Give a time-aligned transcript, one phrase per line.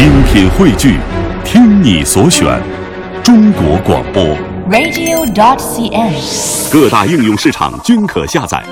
[0.00, 0.96] 精品汇聚，
[1.44, 2.58] 听你所选，
[3.22, 4.24] 中国广播。
[4.70, 6.72] radio.dot.cn，。
[6.72, 8.64] 各大应用市场均可下载。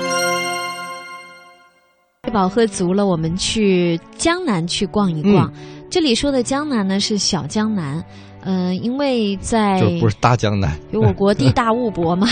[2.23, 5.53] 吃饱喝足了，我们去江南去逛一逛。
[5.89, 8.03] 这里说的江南呢是小江南，
[8.41, 12.27] 呃，因为在就不是大江南，因为我国地大物博嘛，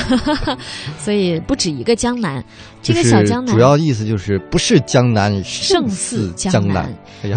[0.99, 2.43] 所以不止一个江南。
[2.83, 6.87] 这个小江南主要意思就是不是江南，胜似似江南。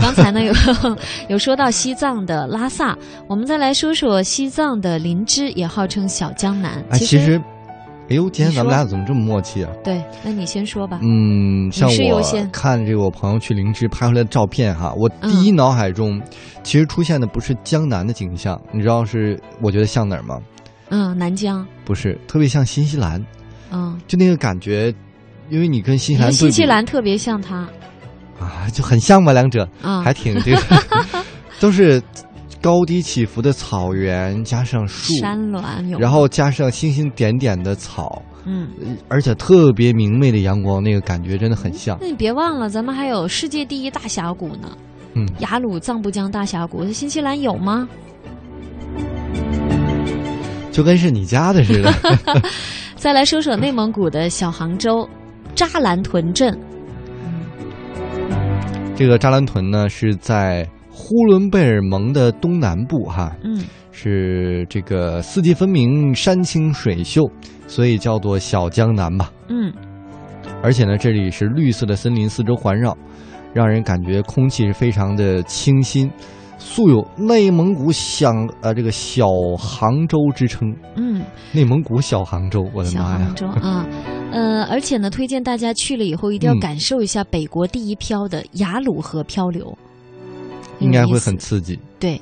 [0.00, 0.52] 刚才呢有
[1.28, 2.96] 有说到西藏的拉萨，
[3.26, 6.84] 我们再来说说西藏的林芝，也号称小江南。
[6.90, 7.42] 哎，其实实，
[8.10, 9.70] 哎呦，今天咱们俩怎么这么默契啊？
[9.84, 10.98] 对，那你先说吧。
[11.00, 12.20] 嗯，像我
[12.52, 16.20] 看这个我朋友去灵芝拍回来的照片哈，我嗯第一脑海中
[16.64, 20.40] 其实出现的不是江南的景象，你知道是我觉得像哪儿吗？
[20.88, 23.24] 嗯，南疆，不是，特别像新西兰，
[23.70, 24.92] 嗯，就那个感觉，
[25.48, 27.58] 因为你跟新西兰新西兰特别像它
[28.40, 30.60] 啊，就很像嘛，两者啊，还挺这个，
[31.60, 32.02] 都是
[32.60, 38.68] 高低起伏的草原，加上树，山峦有，然后加上星星点点的草，嗯。
[38.80, 41.96] 呃而且特别明媚的阳光，那个感觉真的很像。
[42.00, 44.76] 那你别忘了，咱们还有世界第一大峡谷呢，
[45.14, 47.88] 嗯，雅鲁藏布江大峡谷，新西兰有吗？
[50.70, 51.92] 就跟是你家的似的。
[52.94, 55.08] 再来说说内蒙古的小杭州
[55.54, 56.56] 扎兰屯镇，
[58.94, 67.30] 这个扎兰屯呢是在呼伦贝尔盟的东南部哈，嗯是这个四季分明、山清水秀，
[67.66, 69.30] 所以叫做小江南吧。
[69.48, 69.72] 嗯，
[70.62, 72.96] 而且呢，这里是绿色的森林四周环绕，
[73.52, 76.10] 让人感觉空气是非常的清新，
[76.56, 79.26] 素有内蒙古小呃这个小
[79.58, 80.74] 杭州之称。
[80.96, 81.20] 嗯，
[81.52, 83.34] 内蒙古小杭州，我的妈呀杭！
[83.34, 83.86] 州啊，
[84.32, 89.76] 呃，而且呢，推荐大家去了以后一定要嗯感受一下北国第一漂的雅鲁河漂流，
[90.80, 91.78] 应该会很刺激。
[91.98, 92.20] 对。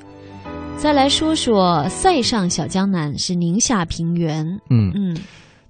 [0.77, 5.17] 再来说说塞上小江南，是宁夏平原，嗯，嗯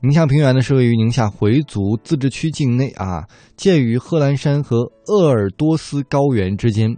[0.01, 3.23] 宁夏平原呢是位于宁夏回族自治区境内啊，
[3.57, 6.95] 介于贺兰山和鄂尔多斯高原之间，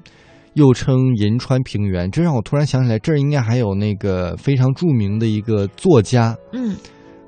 [0.56, 2.12] 又称银川平原。
[2.12, 6.76] 这让我突然想起来，这儿应该还有那个非常著名的一个作家嗯，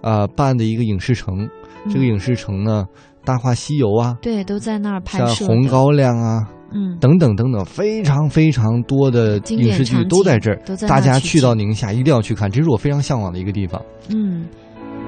[0.02, 1.48] 啊、办的一个影视城。
[1.86, 2.86] 这个嗯影视城呢，
[3.26, 10.60] 《大话西游》啊，对都在那儿拍像摄像《红高粱》啊，嗯，等等等等，非常非常多的影视剧都在这儿。
[10.88, 14.46] 大家去到宁夏一定要去看，这是我非常向往的一个地方嗯，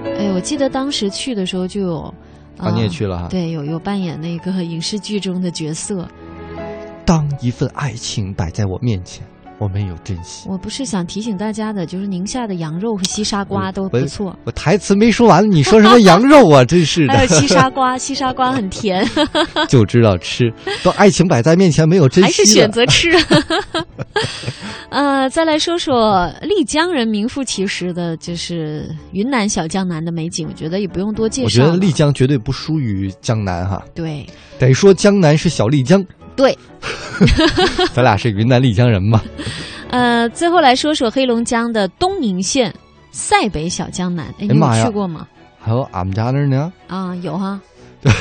[0.03, 2.14] 哎，我记得当时去的时候就有
[2.58, 2.72] 啊！
[2.74, 3.28] 你也去了哈？
[3.30, 6.08] 对，有有扮演那个影视剧中的角色。
[7.06, 9.24] 当一份爱情摆在我面前，
[9.58, 10.48] 我没有珍惜。
[10.50, 16.64] 我不是想提醒大家的，就是宁夏的羊肉和西沙瓜都不错，我台词没说完，你说什么羊肉啊？
[16.66, 19.08] 真是的还有的，西沙瓜，西沙瓜很甜，
[19.70, 20.52] 就知道吃。
[20.84, 23.12] 都爱情摆在面前，没有珍惜还是选择吃。
[24.90, 31.46] 呃，再来说说丽江人名副其实的，就是云南小江南的美景，我觉得也不用多介绍。
[31.46, 34.26] 我觉得丽江绝对不输于江南哈，对
[34.58, 36.04] 得说江南是小丽江，
[36.35, 36.57] 对，
[37.94, 39.22] 咱俩是云南丽江人嘛。
[39.90, 42.73] 呃，最后来说说黑龙江的东宁县
[43.12, 45.28] 塞北小江南，哎，你去过吗？
[45.59, 47.59] 还有俺们家那儿呢，啊，有哈，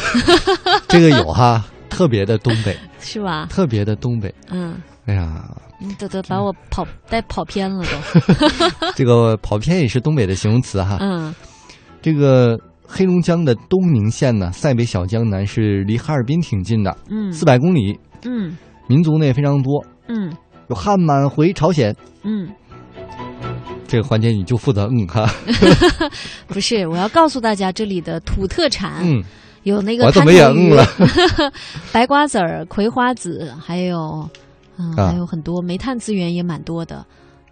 [0.88, 3.46] 这个有哈，特别的东北，是吧？
[3.50, 4.32] 特别的东北。
[4.50, 4.76] 嗯，
[5.06, 5.44] 哎呀，
[5.78, 8.92] 你都都把我跑带跑偏了都。
[8.94, 10.98] 这个跑偏也是东北的形容词哈。
[11.00, 11.34] 嗯
[12.00, 17.32] 这个黑龙江的东宁县呢，塞北小江南是离哈尔滨挺近的，嗯。
[17.32, 18.56] 四百公里，嗯。
[18.86, 20.32] 民族呢也非常多，嗯。
[20.68, 21.94] 有汉满回朝鲜。
[22.22, 22.48] 嗯，
[23.86, 25.30] 这个环节你就负责嗯哈，
[26.48, 29.22] 不是，我要告诉大家这里的土特产，嗯，
[29.64, 30.86] 有那个我怎么也嗯了？
[31.92, 34.26] 白瓜子儿、葵花籽，还有
[34.78, 35.08] 嗯，啊。
[35.10, 37.04] 还有很多煤炭资源也蛮多的，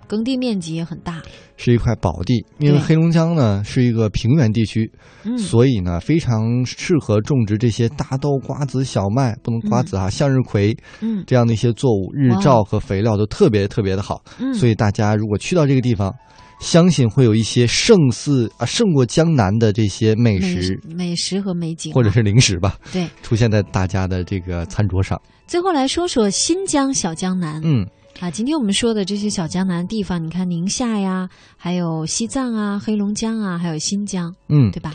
[0.06, 1.22] 耕地面积也很大。
[1.56, 4.90] 是一块宝地，因为黑龙江呢是一个平原地区，
[5.24, 14.22] 嗯所以呢非常适合种植这些大豆、瓜子、小麦，不能瓜子啊，向日葵嗯这样的一些作物，日照和肥料都特别特别的好。
[14.41, 16.12] 嗯，所以大家如果去到这个地方，
[16.59, 23.06] 相信会有一些胜似啊胜过江南的这些美美食美食和美景啊，或者是零食吧，对。
[23.22, 25.21] 出现在大家的这个餐桌上。
[25.47, 27.60] 最后来说说新疆小江南。
[27.62, 27.86] 嗯，
[28.20, 34.92] 啊，今天我们说的这些小江南地方，你看宁夏呀，还有西藏啊、黑龙江啊，还有新疆，嗯对，吧？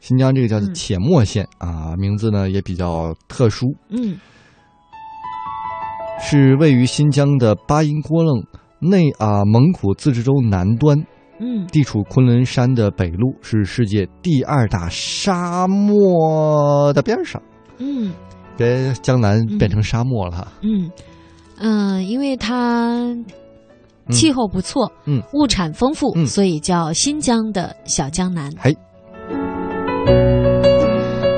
[0.00, 4.16] 新疆这个叫嗯且末县啊，名字呢也比较特殊，嗯
[6.20, 8.44] 是位于新疆的巴音郭楞
[8.80, 10.96] 内啊蒙古自治州南端，
[11.40, 17.42] 嗯，地处昆仑山的北麓，是世界第二大沙漠的边儿上。
[17.78, 18.12] 嗯
[18.56, 20.48] 别江南变成沙漠了哈。
[20.62, 20.90] 嗯，
[21.60, 23.16] 嗯，因为它
[24.10, 28.52] 气候不错，嗯，物产丰富，嗯所以叫新疆的小江南。
[28.58, 28.76] 嘿，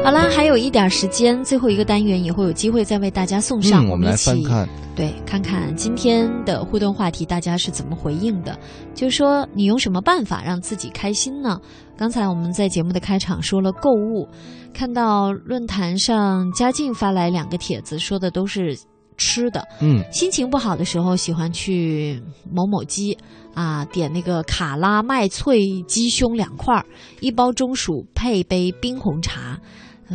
[0.04, 3.84] 好啦，还有一点时间，最后一个单元也会有机会再为大家送上。
[3.84, 8.58] 嗯，我们来一起翻看，对，看看今天的互动话题，大家是怎么回应的？
[8.94, 11.58] 就是说，你用什么办法让自己开心呢？
[11.96, 14.28] 刚才我们在节目的开场说了购物，
[14.72, 18.76] 看到论坛上嘉靖发来两个帖子，说的都是
[19.20, 19.62] 吃的。
[19.80, 22.20] 嗯，心情不好的时候，喜欢去
[22.50, 23.16] 某某鸡
[23.54, 26.84] 啊，点那个卡拉麦脆鸡胸两块儿，
[27.20, 29.60] 一包中薯配杯冰红茶，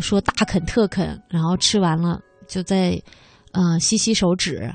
[0.02, 3.00] 说大啃特啃，然后吃完了就在
[3.52, 4.74] 呃吸吸手指，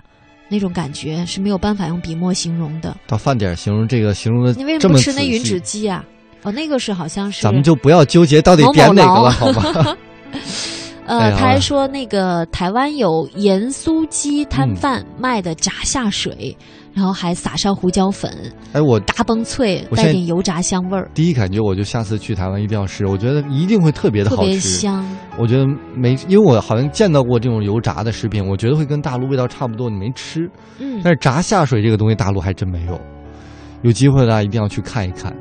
[0.48, 2.96] 那种感觉是没有办法用笔墨形容的。
[3.08, 6.04] 到饭点形容这个形容的你为什么吃那云指鸡啊？
[6.44, 9.96] 哦，那个是好像是咱们就不要纠结到底点哪个劳了，好吧？
[11.10, 16.56] 呃，他还说那个台湾有盐酥鸡摊贩卖的炸下水，
[16.94, 18.32] 然后还撒上胡椒粉，
[18.72, 24.60] 哎，我嘎嘣脆，带点油炸香味儿，第一感觉我就下次去台湾一定要试，我觉得一定会特别的好吃特别。
[24.60, 25.04] 香。
[25.36, 25.66] 我觉得
[25.96, 30.48] 没，因为我好像见到过这种油炸的食品，我觉得会跟大陆味道差不多，你没吃。
[30.78, 33.00] 嗯但是炸下水这个东西，大陆还真没有。
[33.82, 35.34] 有机会大家一定要去看一看。